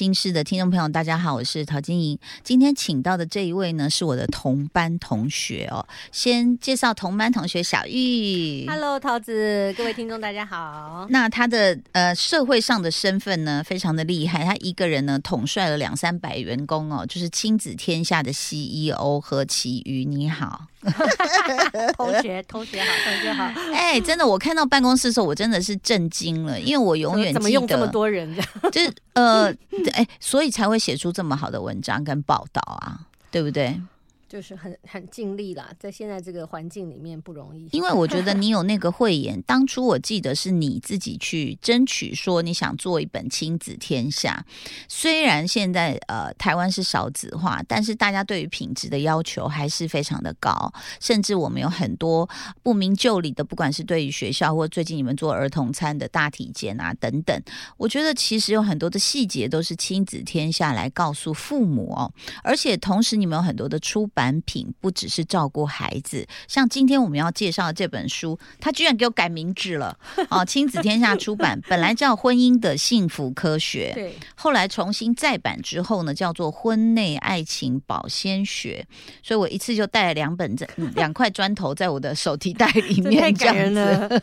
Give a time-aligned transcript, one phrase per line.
[0.00, 2.16] 位女人心事的听众朋友，大家好，我是陶晶莹。
[2.44, 5.84] 今天请到的这一位呢，是我的同班同学哦。
[6.12, 8.64] 先介绍同班同学小玉。
[8.68, 11.06] Hello，桃子，各位听众大家好。
[11.10, 14.44] 那他的呃社会上的身份呢，非常的厉害。
[14.44, 20.04] 他一个人呢统帅了两三百员工哦，就是亲子天下的 CEO 何其瑜。
[20.04, 20.66] 你好，
[21.96, 23.44] 同学，同学好，同学好。
[23.72, 28.72] 哎，真的，我看到办公室的时候，我真的是震惊了， 因为我永远怎么用这么多人这样？
[28.72, 29.52] 就是呃，
[29.94, 32.98] 哎，所以才会写出这么好的文章跟报道啊，
[33.30, 33.80] 对不对？
[34.28, 37.66] 就是很很尽力啦，在现在这个环境里面不容易。
[37.72, 44.44] 因为我觉得你有那个慧眼，当初我记得是你自己去争取说你想做一本亲子天下。
[44.86, 50.70] 虽然现在呃台湾是少子化，但是大家对于品质的要求还是非常的高，
[51.00, 52.28] 甚至我们有很多
[52.62, 57.42] 不明就里的，不管是对于学校或最近你们做儿童餐的大体检啊等等，
[57.78, 69.96] 我觉得其实有很多的细节都是亲子天下来告诉父母哦，而且同时你们有很多的出版品，不只是照顾孩子，像今天我们要介绍的这本书，他居然给我改名字了
[70.28, 70.44] 哦！
[70.44, 78.84] 亲子天下出版， 本来叫《婚姻的幸福科学》，对，后来重新再版之后呢，叫做《婚内爱情保鲜学》，
[79.22, 83.74] 所以我一次就带了两本这嗯 两块砖头在我的手提袋里面，这样子。
[83.74, 84.22] 了。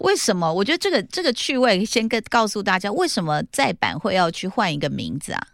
[0.00, 0.52] 为什么？
[0.52, 5.46] 我觉得这个这个趣味，先跟告诉大家，为什么再版会要去换一个名字啊？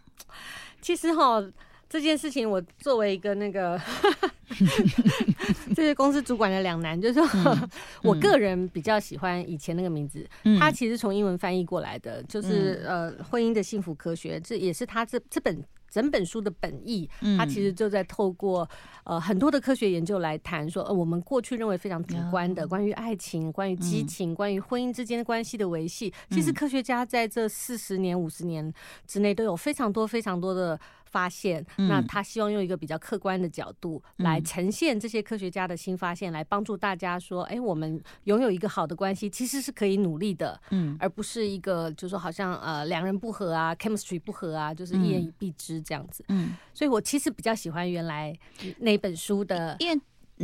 [0.81, 1.43] 其实哈，
[1.89, 3.79] 这件事情我作为一个那个
[5.75, 7.57] 这些公司主管的两难，就是说、
[8.03, 10.59] 我个人比较喜欢以前那个名字，嗯。
[10.59, 15.63] 它其实从英文翻译过来的，就是、呃婚姻的幸福科学，这也是他这这本。
[15.89, 18.69] 整本书的本意，他其实就在透过
[19.05, 28.71] 呃很多的科学研究来谈说，呃，我们过去认为非常主观的关于爱情、关于激情、关于婚姻之间的关系的维系，其实科学家在这四十年、五十年
[29.07, 30.77] 之内都有非常多、非常多的
[31.17, 31.65] 发现。
[31.77, 46.23] 那他希望用一个比较客观的角度来呈现这些科学家的新发现，来帮助大家说，哎，我们拥有一个好的关系，其实是可以努力的，嗯，而不是一个就是说好像呃两人不合啊，chemistry 不合啊，就是一言以蔽之这样子。
[46.27, 48.37] 嗯，所以我其实比较喜欢原来
[48.77, 49.75] 那本书的。
[49.79, 49.99] 因为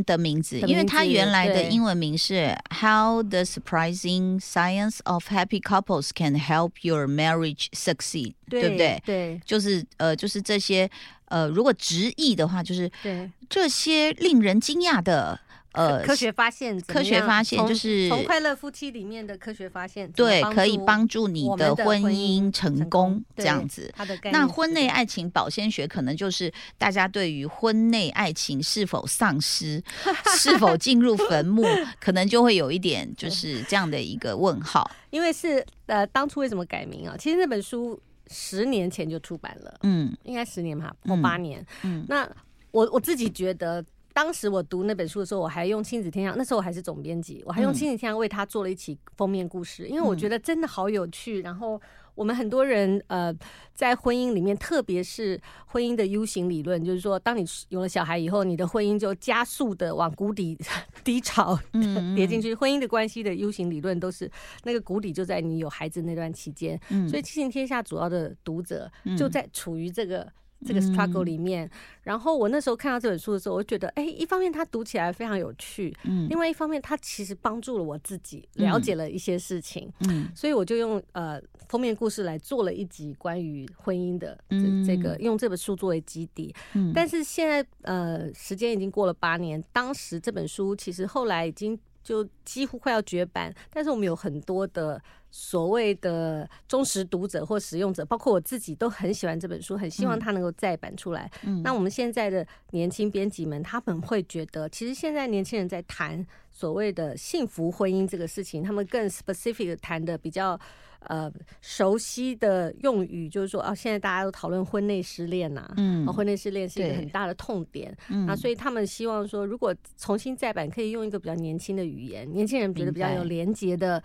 [0.05, 9.01] 的名字，因为它原来的英文名是《How the Surprising Science of Happy Couples Can Help Your Marriage Succeed》，对不对？
[9.05, 10.89] 对就是呃，就是这些
[11.25, 15.39] 呃，如果直译的话，就是对，这些令人惊讶的
[15.73, 23.93] 呃科学发现科学发现就是从快乐夫妻里面的科学发现，对，可以帮助你的婚婚姻姻成成功这样子。
[24.31, 29.83] 那婚内爱情保鲜学可能就是大家对于婚内爱情是否丧失、
[30.37, 31.63] 是否进入坟墓，
[31.99, 34.89] 可能就会有一点就是这样的一个问号。
[35.09, 37.15] 因为是呃当初为什么改名啊？
[37.19, 37.99] 其实那本书
[38.31, 41.65] 十年前就出版了，嗯应该十年吧，或嗯八年。
[41.83, 42.27] 嗯那
[42.71, 43.83] 我我自己觉得。
[44.13, 51.41] 当时我读那本书的时候，我还用亲子天下，那时候我还是总编辑，我还用嗯亲子天下为他做了一期封面故事，因为我觉得真的好有趣。
[51.41, 51.81] 然后
[52.13, 53.35] 我们很多人呃，
[53.73, 60.55] 在婚姻里面，特别是婚姻的 U 型理论，就是说，当你有了小孩以后，你的婚姻就加速的往谷底
[61.03, 62.53] 低潮嗯跌进去。
[62.53, 64.29] 婚姻的关系的 U 型理论都是
[64.63, 70.31] 那个谷底就在你有孩子那段期间，嗯所以亲子天下主要的读者嗯就在处于这个。
[70.63, 71.69] 这个 struggle 里面，
[72.03, 76.27] 然后我那时候看到这本书的时候，我就觉得，哎，一方面它读起来非常有趣，嗯。
[76.29, 80.29] 另外一方面它其实帮助了我自己了解了一些事情，嗯。
[80.35, 84.85] 所以我就用呃封面故事来做了一集关于婚姻的这、嗯。
[84.85, 86.53] 这个，用这本书作为基底。
[86.73, 86.91] 嗯。
[86.93, 95.01] 但是现在呃时间已经过了八年，当时这本书其实后来已经就几乎快要绝版，但是我们有很多的
[95.31, 101.31] 所谓的忠实读者或使用者，包括我自己都很喜欢这本书，很希望它能够再版出来。
[101.43, 110.59] 嗯那我们现在的年轻编辑们，他们会觉得，其实现在年轻人在谈所谓的幸福婚姻这个事情，他们更 specific 的谈的比较
[111.07, 116.05] 呃熟悉的用语，就是说啊，现在大家都讨论婚内失恋呐、嗯。
[116.07, 117.95] 啊，婚内失恋是一个很大的痛点。
[118.09, 124.01] 嗯那所以他们希望说，如果重新再版，可以用一个比较年轻的语言，年轻人觉得比较有连结的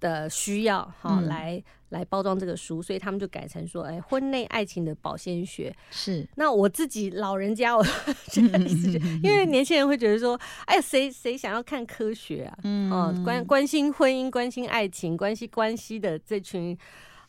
[0.00, 5.74] 的需要，哈、嗯来来包装这个书，所以他们就改成说，哎，婚内爱情的保鲜学。
[5.90, 7.84] 是那我自己老人家，我
[8.28, 12.58] 觉得一直觉得，因为年轻人会觉得说，哎呀，谁谁想要看科学啊？
[12.64, 16.76] 嗯哦，关关心婚姻、关心爱情、关心关系的这群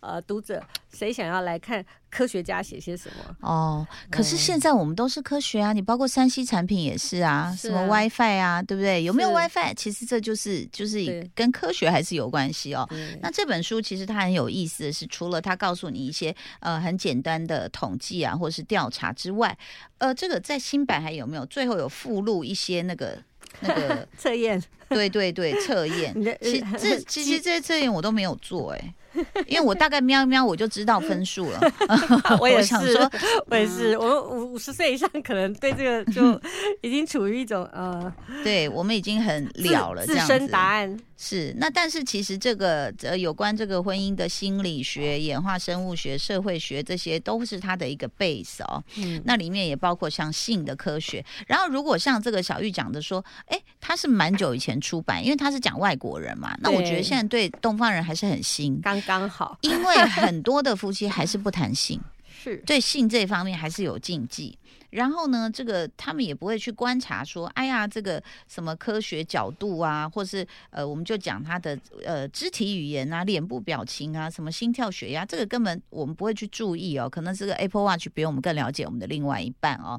[0.02, 0.62] 呃读者，
[0.92, 3.36] 谁想要来看科学家写些什么？
[3.40, 9.04] 哦，可是现在我们都是科学啊，你包括山西产品也是啊，什么 WiFi 啊，对不对？
[9.04, 9.74] 有没有 WiFi？
[9.76, 12.88] 其实这就是就是跟科学还是有关系哦。
[13.22, 19.58] 那这本书其实它很有意思的是，除了它告诉你一些呃很简单的统计啊，或者是调查之外，
[20.00, 21.46] 呃，这个在新版还有没有？
[21.46, 23.18] 最后有附录一些那个
[23.62, 24.62] 那个测验。
[24.90, 26.14] 对对对，测验。
[26.42, 28.94] 其这其实这些测验我都没有做哎。
[29.48, 31.60] 因为我大概瞄一瞄，我就知道分数了。
[32.40, 33.12] 我也想说，
[33.48, 36.40] 我也是，我五五十岁以上，可能对这个 就
[36.82, 38.12] 已经处于一种呃，
[38.44, 41.70] 对我们已经很了了，自身答案是那。
[41.70, 48.84] 但是其实这个呃，有关这个婚姻的心理学、演化生物学、社会学，这些都是它的一个 base 哦。
[48.98, 51.24] 嗯，那里面也包括像性的科学。
[51.48, 56.56] 然后如果像这个小玉讲的说，哎，他是蛮久以前出版，因为他是讲外国人嘛。
[56.60, 58.80] 那我觉得现在对东方人还是很新。
[58.82, 64.58] 刚刚好，因为很多的夫妻还是不谈性， 是对性这方面还是有禁忌。
[64.92, 77.10] 然后呢，这个他们也不会去观察说，哎呀，这个什么科学角度啊，或是呃，我们就讲他的呃肢体语言啊、脸部表情啊、什么心跳血压，这个根本我们不会去注意哦。
[77.10, 79.98] 可能这个 Apple Watch 比我们更了解我们的另外一半哦。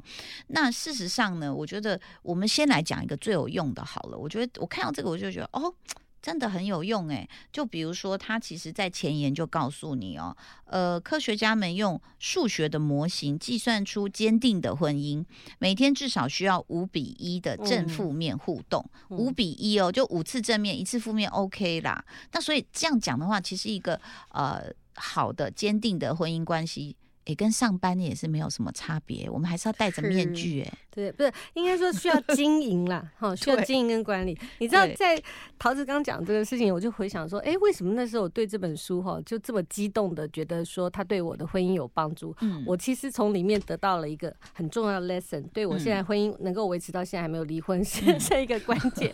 [0.49, 4.17] 那事实上呢，我觉得我们先来讲一个最有用的好了。
[4.17, 5.73] 我觉得我看到这个，我就觉得哦。
[6.23, 15.25] 真的很有用诶，就比如说，他其实在前言就告诉你哦，呃，科学家们用数学的模型计算出坚定的婚姻，
[15.59, 22.05] 每天至少需要五比一的正负面互动，五比一哦，就五次正面，一次负面，OK 啦。
[22.31, 23.99] 那所以这样讲的话，其实一个
[24.29, 24.63] 呃
[24.95, 26.95] 好的坚定的婚姻关系。
[27.25, 34.37] 也跟上班也是没有什么差别，我们还是要戴着面具，哎， 对，不是应该说需要经营啦，哈， 需要经营跟管理。
[34.59, 35.21] 你知道，在
[35.57, 42.35] 桃子刚讲这个事情，我就回想说，哎，为什么那时候我对这本书哈就这么激动的，觉得说他对我的婚姻有帮助？
[42.41, 49.13] 嗯，我其实从里面得到了一个很重要的 lesson，对我现在婚姻能够维持到现在还没有离婚是 是一个关键。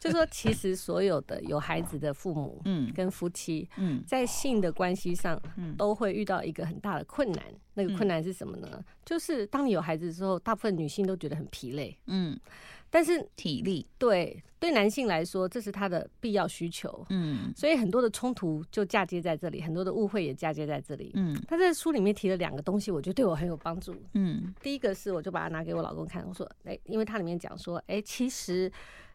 [0.00, 7.04] 就说其实所有的有孩子的父母，嗯，跟夫妻，嗯，在性的关系上，嗯，都会遇到一个很大的。
[7.12, 7.44] 困难，
[7.74, 8.82] 那个困难是什么呢？
[9.04, 12.40] 就是当你有孩子之后，大部分女性都觉得很疲累，嗯，
[12.88, 13.86] 但是体力。
[13.98, 21.38] 对对男性来说，这是他的必要需求，嗯，所以很多的冲突就嫁接在这里，很多的误会也嫁接在这里，嗯。
[21.46, 24.54] 他在书里面提了两个东西，我觉得对我很有帮助，嗯。
[24.62, 28.72] 第一个是，我就把它拿给我老公看，我说，哎，因为它里面讲说，哎，其实，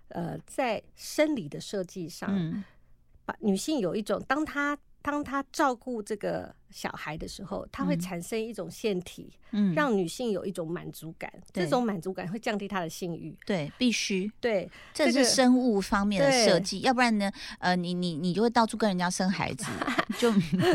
[0.10, 2.64] 呃，在生理的设计上，
[3.26, 6.54] 把女性有一种，当她当他照顾这个。
[6.70, 11.32] 小孩的时候，他会产生一种腺体，嗯，让女性有一种满足感。
[11.54, 13.34] 这种满足感会降低她的性欲。
[13.46, 14.30] 对，必须。
[14.42, 16.82] 对，这是生物方面的设计。
[16.82, 19.66] 要不然呢，呃，你你你就会到处跟人家生孩子。
[20.20, 20.30] 就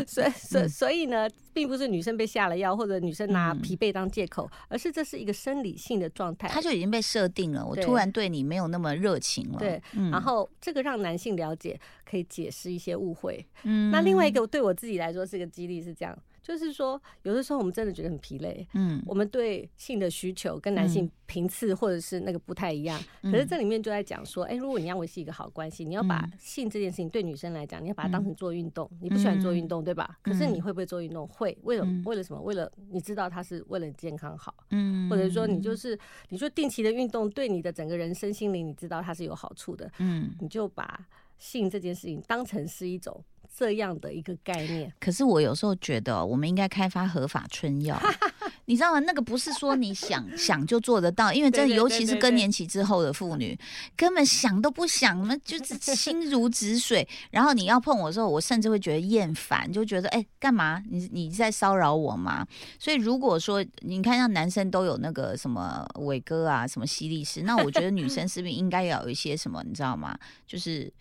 [0.07, 6.47] 所以所所以呢，并不是女生被下了药，或者女生拿疲惫当借口，而是这是一个生理性的状态。
[6.47, 7.63] 它就已经被设定了。
[7.63, 9.59] 我突然对你没有那么热情了。
[9.59, 9.79] 对，
[10.11, 11.79] 然后这个让男性了解，
[12.13, 13.45] 可以解释一些误会。
[13.63, 15.73] 嗯，那另外一个对我自己来说是个激励。
[15.83, 22.97] 是这样，就是说，有的时候我们真的觉得很疲累，嗯，我们对性的需求跟男性频次或者是那个不太一样。
[23.23, 28.89] 可是这里面就在讲说，哎，如果你要维系一个好关系，你要把性这件事情对女生来讲，你要把它当成做运动。
[29.01, 30.19] 你不喜欢做运动，对吧？
[30.21, 31.27] 可是你会不会做运动？
[31.27, 32.39] 会，为了为了什么？
[32.41, 35.99] 为了你知道它是为了你健康好，嗯，或者说你就是
[36.29, 41.05] 你说定期的运动对你的整个人身心灵，你知道它是有好处的，嗯，你就把
[41.43, 43.23] 性这件事情当成是一种。
[43.55, 48.01] 这样的一个概念，可是我有时候觉得，我们应该开发合法春药，
[48.65, 48.99] 你知道吗？
[49.01, 53.55] 那个不是说你想想就做得到，因为真的尤其是更年期之后的妇女，
[53.95, 57.07] 根本想都不想，我们就是心如止水。
[57.29, 60.81] 然后你要碰我的时候，我甚至会觉得厌烦，就觉得哎，干嘛？
[60.89, 62.43] 你你在骚扰我吗？
[62.79, 69.61] 所以如果说你看，像男生都有那个什么伟哥啊，什么犀利士，那我觉得女生是不是应该要有一些什么？
[69.63, 70.17] 你知道吗？
[70.47, 70.91] 就是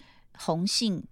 [0.45, 1.05] 红杏。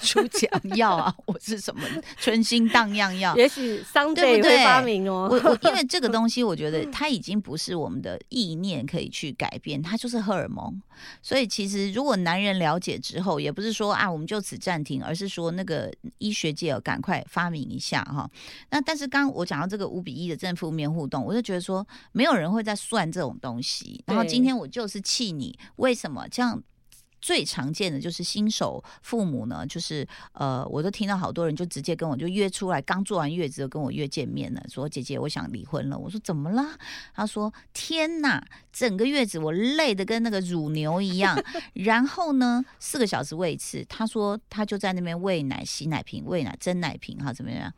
[0.00, 1.82] 出奖药啊，我是什么
[2.16, 3.34] 春心荡漾药？
[3.36, 5.28] 也许商队会发明哦。
[5.28, 10.80] 我我因为 这个东西，我觉得它已经不是我们的意念可以去改变，它就是荷尔蒙。
[11.20, 18.30] 所以其实如果男人了解之后，也不是说啊我们就此暂停，而是说那个医学界赶快发明一下哈。
[18.70, 24.00] 那但是刚我讲到这个五比一的正负面互动，我就觉得说没有人会在算这种东西。
[24.06, 26.62] 然后今天我就是气你，为什么这样？
[27.20, 35.98] 最常见的就是新手父母呢，就是呃，我都听到好多人就直接跟我就约出来，刚做完月子就跟我约见面了，说姐姐我想离婚了。
[35.98, 36.76] 我说怎么啦？
[37.14, 41.38] 他说天哪，整个月子我累的跟那个乳牛一样，
[41.74, 43.84] 然后呢四个小时喂一次。
[43.88, 47.72] 他说他就在那边喂奶、洗奶瓶、喂奶、蒸奶瓶，哈怎么样？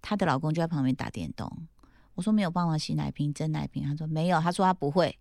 [0.00, 1.50] 她的老公就在旁边打电动。
[2.14, 5.16] 我说没有帮忙洗奶瓶、蒸奶瓶，他说没有，他说他不会。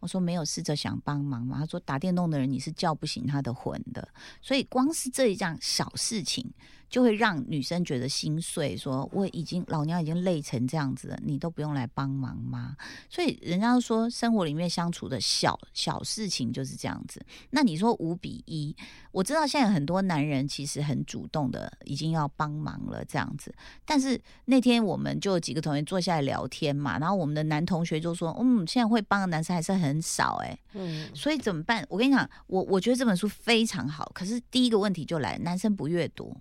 [0.00, 1.58] 我说没有试着想帮忙吗？
[1.58, 4.08] 他说打电动的人你是叫不醒他的魂的，
[4.40, 6.48] 所以光是这一样小事情。
[6.88, 12.76] 就会让女生觉得心碎，说我已经老娘已经累成这样子了，你都不用来帮忙吗？
[13.10, 17.24] 所以人家说生活里面相处的小小事情就是这样子。
[17.50, 18.74] 那你说五比一，
[19.12, 23.54] 我知道现在很多男人其实很主动的，已经要帮忙了这样子。
[23.84, 31.84] 但是那天我们就几个同学坐下来聊天嘛，然后我们的男同学就说：“嗯，现在会帮的男生还是很少哎。”嗯，所以怎么办？
[31.88, 36.36] 我跟你讲，我我觉得这本书非常好，可是第一个问题就来，男生不阅读。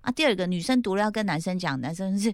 [0.00, 2.32] 啊，第二个女生读了要跟男生讲，男生是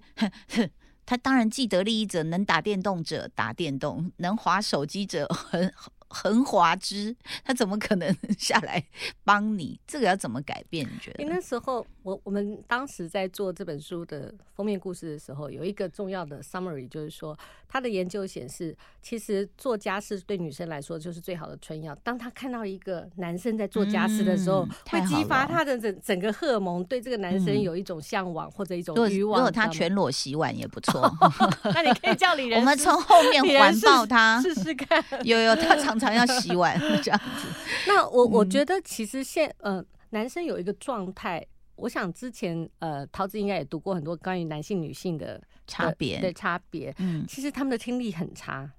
[1.06, 5.72] 他当然既得利益者，能打电动者打电动，能划手机者很。
[6.14, 8.82] 横滑之， 他怎么可能下来
[9.24, 9.78] 帮你？
[9.86, 10.86] 这个要怎么改变？
[10.86, 11.24] 你觉得？
[11.24, 17.36] 那时候，我我们当时在做这本书的封面故事的时候，有一个重要的 summary，就是说，
[17.68, 21.94] 他的研究显示，其实做家事对女生来说就是最好的春药。
[21.96, 29.40] 当他看到一个男生在做家事的时候，会激发他的整整个荷尔蒙，对这个男生有一种向往或者一种欲望。
[29.40, 31.10] 如果他全裸洗碗也不错，
[31.74, 35.04] 那你可以叫李仁，我们从后面环抱他试试看。
[35.24, 36.03] 有有，他常常。
[36.04, 37.48] 常要洗碗 这样子，
[37.88, 41.44] 那我我觉得其实现呃男生有一个状态，
[41.76, 46.20] 我想之前呃桃子应该也读过很多关于男性女性的差别。
[46.20, 48.70] 的差别，嗯，其实他们的听力很差。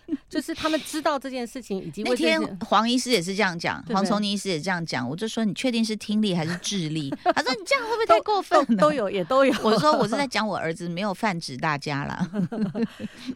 [0.28, 7.10] 就是他们知道这件事情，以及那天黄医师也是这样讲，黄崇尼医师也这样讲，我就说你确定是听力还是智力？
[7.34, 8.76] 他说你这样会不会太过分？
[8.76, 9.52] 都 有也都有。
[9.62, 12.30] 我说我是在讲我儿子，没有泛指大家啦。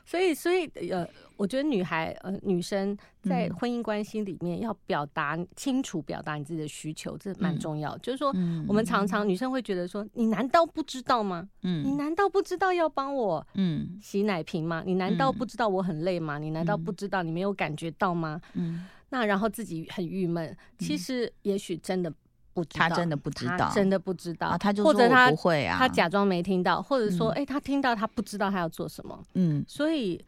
[0.05, 2.97] 所以所以呃，我觉得女孩呃女生。
[3.29, 7.97] 在婚姻关系里面，要表达清楚，表达你自己的需求，这蛮重要。
[7.99, 8.29] 就是说，
[8.67, 11.49] 我们常常女生会觉得说：“你难道不知道吗？
[11.63, 14.83] 嗯，你难道不知道要帮我嗯洗奶瓶吗？
[14.87, 16.39] 你难道不知道我很累吗？
[16.39, 18.41] 你难道不知道你没有感觉到吗？
[18.55, 20.57] 嗯，那然后自己很郁闷。
[20.79, 22.13] 其实也许真的
[22.55, 24.57] 不知道，他真的不知道，真的不知道。
[24.59, 29.23] 他就或者他不会啊，他假装没听到，或者说，哎，他听到，他不知道他要做什么。
[29.35, 30.25] 嗯，所以。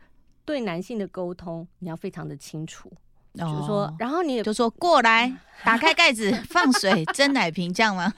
[0.48, 2.90] 对男性的沟通，你要非常的清楚，
[3.34, 5.30] 就是说，然后你也就说过来，
[5.62, 8.10] 打开盖子，放水，蒸奶瓶，这样吗？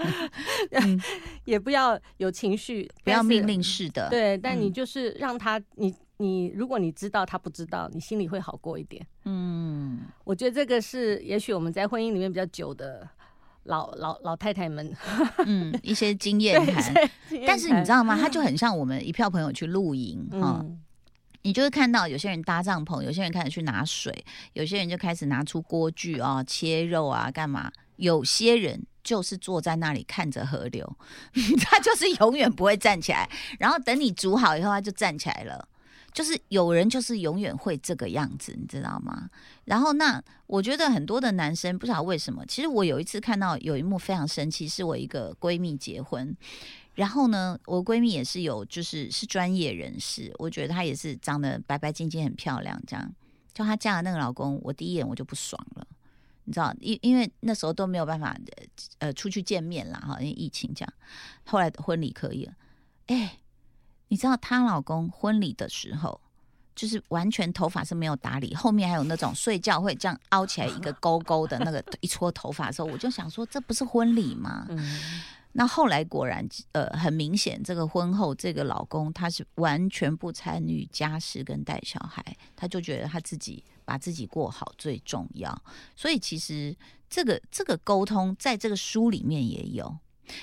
[1.45, 4.09] 也不要有情绪，不要命令式的。
[4.11, 9.05] 对，但你就是让他，你你，如果你知道他不知道，你心里会好过一点。
[9.25, 13.09] 嗯，我觉得这个是，也许我们在婚姻里面比较久的
[13.65, 14.95] 老老老太太们，
[15.47, 16.95] 嗯，一些经 验谈。
[17.45, 18.17] 但是你知道吗？
[18.17, 20.65] 他就很像我们一票朋友去露营啊。
[21.43, 27.71] 你就会看到有些人搭帐篷，有些人开始去拿水，有些人就开始拿出锅具啊，切肉啊，干嘛？
[27.97, 30.97] 有些人就是坐在那里看着河流，
[31.63, 33.29] 他就是永远不会站起来，
[33.59, 35.69] 然后等你煮好以后，他就站起来了。
[36.13, 39.31] 就是有人就是永远会这个样子，你知道吗？
[39.65, 46.37] 然后那我觉得很多的男生不知道为什么，其实我有一次看到有一幕非常生气，是我一个闺蜜结婚。
[47.01, 52.79] 然后呢，我闺蜜也是有，就是是专业人士，我觉得她也是长得白白净净、很漂亮。
[52.87, 53.11] 这样，
[53.55, 55.87] 就她嫁的那个老公，我第一眼我就不爽了，
[56.45, 58.37] 你知道，因因为那时候都没有办法
[58.99, 60.93] 呃出去见面啦，哈，因为疫情这样。
[61.43, 62.53] 后来婚礼可以了，
[63.07, 63.39] 哎，
[64.09, 66.21] 你知道她老公婚礼的时候，
[66.77, 74.69] 就是完全头发是没有打理，后面还有那种睡觉会这样凹起来一个勾勾的那个一撮头发的时候，我就想说，这不是婚礼吗？
[75.53, 85.63] 那后来果然，呃，很明显，这个婚后这个老公他是完全不参与家事跟带小孩，他就觉得他自己把自己过好最重要。
[85.97, 86.77] 所以其实
[87.09, 89.99] 这个这个沟通在这个书里面也有，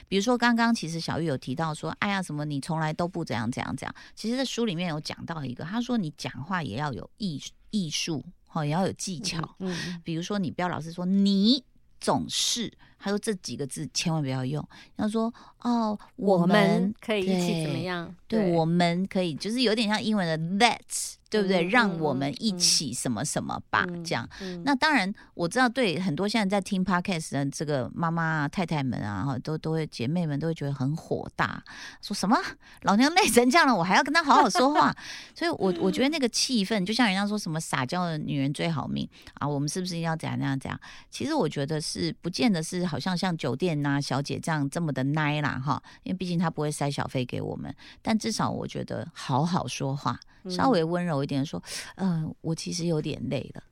[0.09, 3.95] 比如说刚刚其实小玉有提到说，哎呀，什么你从来都不怎样怎样怎样。
[4.13, 9.55] 其实，在书里面有讲到一个，他说你讲话也要有艺艺术，哦，也要有技巧。
[9.59, 11.63] 嗯，比如说你不要老是说你。
[11.99, 14.63] 总是，他说这几个字千万不要用。
[14.95, 18.13] 他说：“哦，我们可以一起怎么样？
[18.27, 21.65] 对，我们可以，就是有点像英文的 let's 对不对？
[21.65, 24.27] 嗯让嗯我们一嗯起什么什么吧，嗯这样。
[24.41, 31.61] 嗯那当然，我知道对很多现在在听 podcast 的这个妈妈啊、太太们啊，哈，都都会姐妹们都会觉得很火大，
[32.01, 32.37] 说什么
[32.83, 34.95] 老娘累成这样了，我还要跟她好好说话。
[35.35, 40.79] 所以我我觉得那个气氛，就像人家说什么撒娇的女人最好命啊，我们是不是要怎样怎样怎样？
[41.09, 50.19] 其实我觉得是不见得是好像像酒店呐、小姐这样这么的奶啦哈，因为毕竟她不会塞小费给我们，但至少我觉得好好说话，
[50.49, 51.61] 稍微温柔一点说，
[51.95, 53.63] 嗯、我其实有点累了。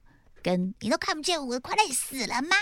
[0.42, 2.56] 跟你都看不见我，快累死了吗？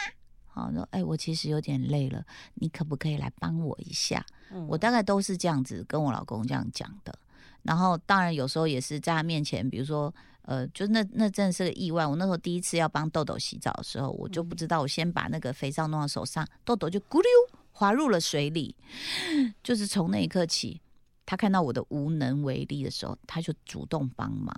[0.48, 2.24] 好，说哎，我其实有点累了，
[2.54, 4.26] 你可不可以来帮我一下？
[4.52, 7.14] 嗯我大概都是这样子跟我老公这样讲的。
[7.64, 10.14] 然后当然有时候也是在他面前，比如说
[10.44, 12.06] 呃，就那那真的是个意外。
[12.06, 17.30] 我那时候第一次要帮豆豆洗澡的时候，我就不知道，我先把那个肥皂弄到手上，豆豆就咕溜
[17.72, 18.76] 滑入了水里。
[19.64, 20.82] 就是从那一刻起，
[21.26, 24.56] 他看到我的无能为力的时候，他就主动帮忙。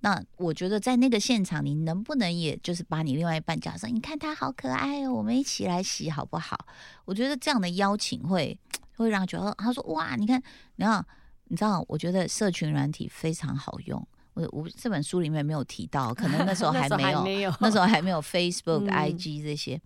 [0.00, 3.94] 那我觉得在那个现场，你能不能也就是把你另外一半叫上？
[3.94, 6.66] 你看他好可爱哦，我们一起来洗好不好？
[7.04, 8.58] 我觉得这样的邀请会
[8.96, 10.42] 会让他觉得，他说哇，你看，
[10.76, 11.06] 你看，
[11.44, 14.04] 你知道，我觉得社群软体非常好用。
[14.34, 19.80] 我我这本书里面没有提到，可能那时候 还没有，没有那时候还没有 Facebook、 嗯 IG 这些。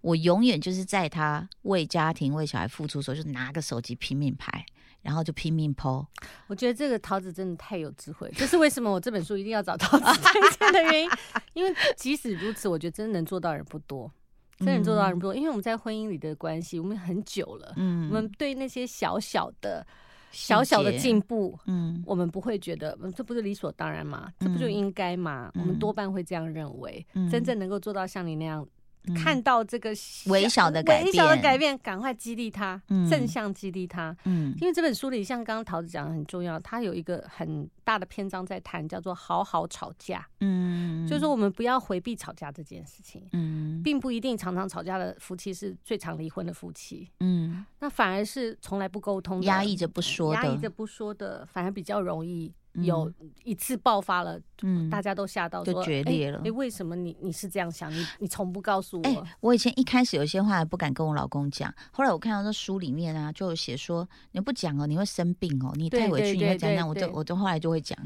[0.00, 4.64] 我永远就是在他为家庭、为小孩付出的时候，就拿个手机拼命拍，
[5.02, 6.06] 然后就拼命 PO。
[6.46, 11.10] 我觉得这个桃子真的太有智慧，这是为什么我这本书一定要找桃子推荐的原因。
[11.54, 14.10] 因为即使如此，我觉得真的能做到的人不多，
[14.58, 15.34] 真的能做到的人不多。
[15.34, 19.86] 因为我们在婚姻里的关系，我们很久了，嗯我们对那些小小的、
[20.30, 24.30] 小小的进步，嗯我们不会觉得，嗯这不是理所当然吗？
[24.38, 25.50] 这不就嗯应该吗？
[25.54, 27.04] 我们多半会这样认为。
[27.14, 28.68] 嗯真正能够做到像你那样，嗯
[29.14, 29.90] 看到这个
[30.26, 33.08] 微小的改微小的变改变，赶快激励他，嗯。
[33.08, 34.16] 正向激励他。
[34.24, 34.54] 嗯。
[34.60, 43.82] 因为这本书里，像刚刚桃子讲的很重要，它有一个很大的篇章在谈，叫做“好好吵架”，嗯，就是说我们不要回避吵架这件事情，嗯。
[43.82, 47.64] 并不一定常常吵架的夫妻是最常离婚的夫妻，嗯。
[47.78, 53.12] 那反而是从来不沟通的、压抑着不说的，压抑着不说的，反而比较容易嗯有
[53.44, 57.92] 一次爆发了，嗯大家都吓到就说决裂了哎、诶为什么你你是这样想？
[57.92, 59.06] 你你从不告诉我。
[59.08, 66.88] 哎、我以前一开始有些话还不敢跟我老公讲，后来我看到这书里面啊，就有写说你不讲哦，你会生病哦，你太委屈，你会怎样？
[66.88, 67.98] 我就我就后来就会讲，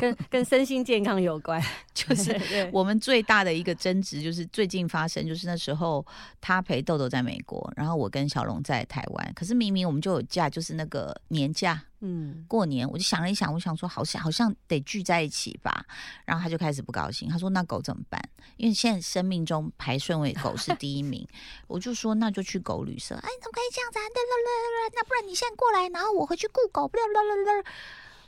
[0.00, 1.62] 跟 跟身心健康有关，
[1.94, 2.36] 就是
[2.72, 6.04] 我们最大的一个争执就是最近发生，就是那时候
[6.40, 11.80] 他陪豆豆在美国，然后我跟小龙在台湾，可是明明我们就有假，就是那个年假。
[12.00, 15.84] 嗯过年，我就想了一想，我想说好像好像得聚在一起吧，
[16.24, 18.22] 然后他就开始不高兴，他说那狗怎么办？
[18.56, 21.26] 因为现在生命中排顺位狗是第一名，
[21.66, 23.16] 我就说那就去狗旅社。
[23.16, 24.02] 哎，怎么可以这样子啊？
[24.02, 26.86] 啦啦啦啦，那不然你现在过来，然后我回去雇狗。
[26.86, 27.64] 啦啦啦啦。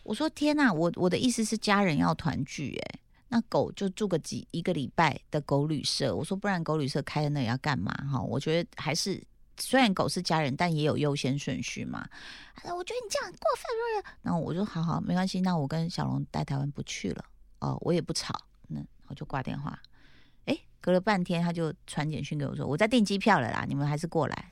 [0.02, 6.14] 我说天呐，我我的意思是家人要团聚，哎，那狗就住个几一个礼拜的狗旅社。
[6.14, 7.94] 我说不然狗旅社开在那里要干嘛？
[8.10, 9.22] 哈，我觉得还是。
[9.60, 12.00] 虽然狗是家人，但也有优先顺序嘛。
[12.64, 17.24] 啊：“我觉得你这样过分了。”然后我说：“好好，没关系，那我跟小龙带台湾不去了。
[17.60, 18.34] 哦，我也不吵。
[18.68, 19.78] 那我就挂电话。
[20.46, 24.48] 哎，隔了半天，他就传简讯给我说：“我在订机票了啦，你们还是过来。”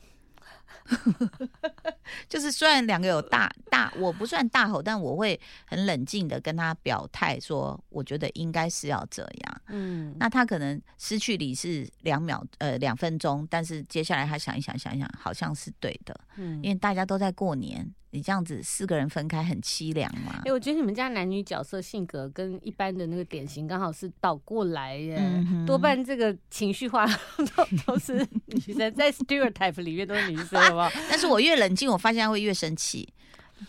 [2.28, 9.60] 就是虽然两个有大大，我不算大吼，但我会很冷静的跟他表态说，我觉得应该是要这样。
[9.68, 20.52] 嗯，那他可能失去理智两秒，呃，两分钟，但是接下来他想一想，想一想，好像是对的，嗯因为大家都在过年，你这样子四个人分开很凄凉嘛哎、。
[20.52, 27.06] 我觉得你们家男女角色性格跟一般的那个典型刚好是倒过来耶，嗯多半这个情绪化
[27.56, 30.90] 都都是女生，在 stereotype 里面都是女生，好不好？
[31.10, 33.08] 但是我越冷静，我发现他会越生气。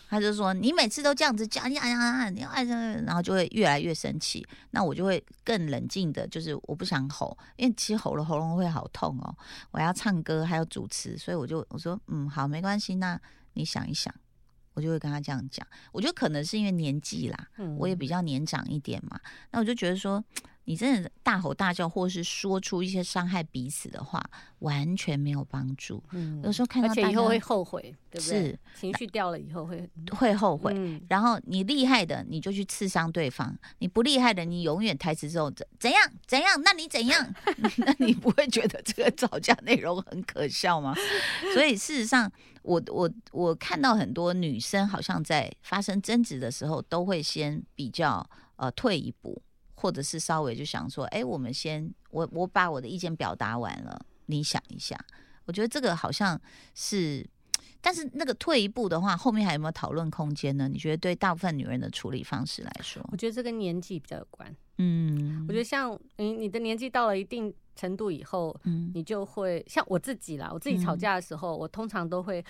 [0.08, 4.46] 他就说：“你每次都这样子讲，呀呀呀，你爱然后就会越来越生气。
[4.70, 9.34] 那我就会更冷静的，就是我不想吼，因为其实吼了喉咙会好痛哦。
[9.72, 13.20] 我要唱歌还有主持，所以我就我说嗯好没关系，那
[13.54, 14.14] 你想一想，
[14.74, 15.66] 我就会跟他这样讲。
[15.92, 19.18] 我觉得可能是因为年纪啦，嗯我也比较年长一点嘛，
[19.50, 20.22] 那我就觉得说，
[20.64, 24.22] 你真的大吼大叫，或是说出一些伤害彼此的话，
[24.60, 26.02] 完全没有帮助。
[26.12, 28.42] 嗯有时候看到而且以后会后悔，对不对？
[28.42, 30.72] 是情绪掉了以后会会后悔。
[30.76, 36.60] 嗯然后你厉害的，你就去刺伤对方；你不厉害的，你永远台词之后怎怎样怎样？
[36.62, 37.34] 那你怎样？
[37.78, 40.94] 那你不会觉得这个 吵架内容很可笑吗？
[41.54, 42.30] 所以事实上，
[42.62, 49.40] 我我我看到很多女生好像在发生争执的时候，都会先比较呃退一步，
[49.74, 54.98] 或者是稍微就想说，哎，我们先我我把我的意见表达完了，你想一下。
[55.46, 56.40] 我觉得这个好像
[56.74, 57.26] 是
[57.80, 60.68] 但是那个退一步的话，后面还有没有讨论空间呢？
[60.68, 64.54] 你觉得对大部分女人的处理方式来说，我觉得这跟年纪比较有关。
[64.76, 72.44] 嗯我觉得像你你的年纪到了一定程度以后，嗯你就会像我自己啦，我自己吵嗯架的时候，我通常都会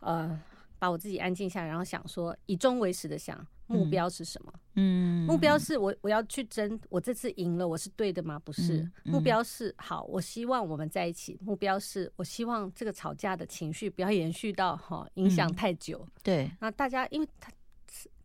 [0.00, 0.40] 呃
[0.78, 4.52] 把我自己安静下来，然后想说以终为始的想目嗯标是什么。
[4.74, 8.38] 嗯目标是我我要去争，我这次赢了，我是对的吗？
[8.38, 11.38] 不是，嗯嗯目标是好，我希望我们在一起。
[11.42, 16.06] 目标是我希望这个吵架的情绪不要延续到哈影响嗯太久。
[16.22, 17.28] 对，那大家因为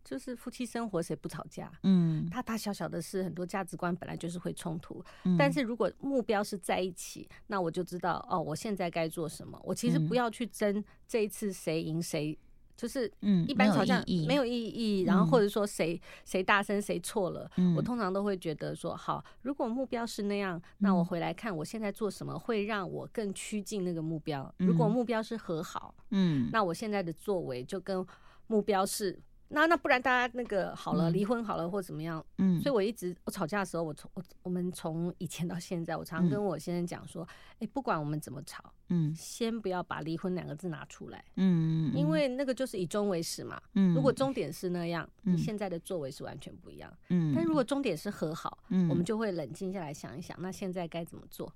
[0.08, 1.70] 就是夫妻生活，谁不吵架？
[1.82, 5.04] 嗯，大大小小的事，很多价值观本来就是会冲突。
[5.24, 9.60] 嗯但是如果目标是在一起，那我就知道哦，我现在该做什么。
[9.62, 12.38] 我其实嗯不要去争这一次谁赢谁，
[12.74, 15.02] 就是嗯一般吵架没有意义。
[15.02, 24.50] 然后嗯或者说谁谁大声谁错了，嗯我通常都会觉得说，好，如果目标是那样，那我嗯回来看我现在做什么会让我更趋近那个目标。
[24.56, 28.06] 如果嗯目标是和好，嗯那我现在的作为就跟
[28.46, 29.20] 目标是。
[29.48, 32.24] 那那不然大家那个好了，嗯离婚好了或怎么样？
[32.36, 37.26] 嗯，所以我一直我吵架的时候，我从我我们从以前到现在，我常嗯跟我先生讲说，
[37.58, 43.60] 哎、不管我们怎么吵，嗯先不要把离婚两个字拿出来，嗯，因为那个就是以终为始嘛。
[43.74, 46.92] 嗯如果终点是那样，你嗯现在的作为是完全不一样。
[47.08, 51.52] 嗯，但如果终点是和好，嗯我们就会冷静下来想一想，那现在该怎么做？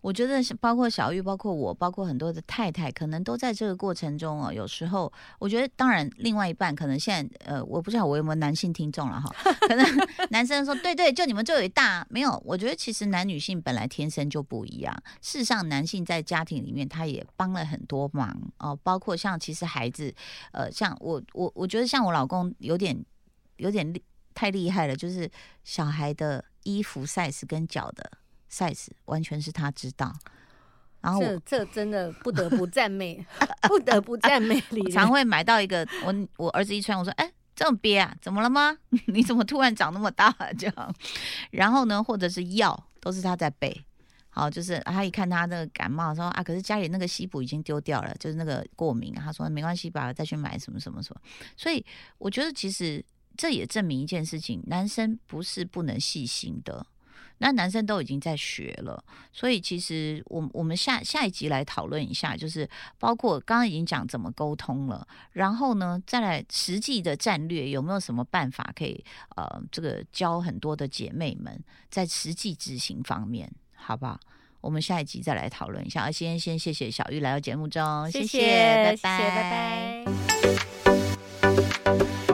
[0.00, 4.52] 我觉得包括小玉，包括我，包括很多的太太，可能都在这个过程中哦。
[4.52, 9.30] 有时候，我觉得当然，另外一半可能现在呃，我不知道我有没有男性听众了哈。
[9.68, 9.86] 可能
[10.30, 12.06] 男生说对对，就你们最伟大。
[12.08, 14.94] 没有，我觉得其实男女性本来天生就不一样。
[15.20, 20.14] 事实上，男性在家庭里面他也帮了很多忙哦，包括像其实孩子，
[20.52, 23.04] 呃，像我我我觉得像我老公有点
[23.56, 24.02] 有点厉
[24.34, 25.30] 太厉害了，就是
[25.64, 28.10] 小孩的衣服 size 跟脚的
[28.50, 30.12] size 完全是他知道。
[31.02, 33.24] 然后这这真的不得不赞美，
[33.68, 38.14] 不得不赞美常会买到一个，我我儿子一穿，我说，哎、这么憋啊？
[38.20, 38.76] 怎么了吗？
[39.08, 40.94] 你怎么突然长那么大、这样，
[41.52, 43.84] 然后呢，或者是药都是他在备。
[44.30, 49.12] 好，就是他一看他那个感冒，说啊，可是家里那个西补已经丢掉了，就是那个过敏。
[49.14, 51.20] 他说没关系吧，再去买什么什么什么。
[51.56, 51.84] 所以
[52.18, 53.04] 我觉得其实
[53.36, 56.86] 这也证明一件事情：男生不是不能细心的。
[57.42, 69.02] 那男生都已经在学了，所以其实我我们下下一集来讨论一下，就是包括刚刚已经讲怎么沟通了，然后呢，再来实际的战略有没有什么办法可以
[69.36, 73.50] 呃，这个教很多的姐妹们在实际执行方面，
[73.82, 74.18] 好不好？
[74.60, 76.02] 我们下一集再来讨论一下。
[76.02, 80.04] 呃，先先谢谢小玉来到节目中，谢谢，拜拜，拜
[81.84, 82.29] 拜。